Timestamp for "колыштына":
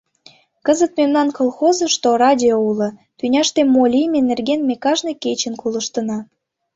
5.61-6.19